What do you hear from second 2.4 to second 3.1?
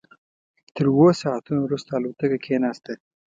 کېناسته.